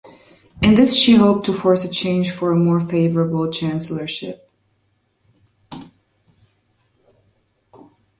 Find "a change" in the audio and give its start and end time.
1.85-2.31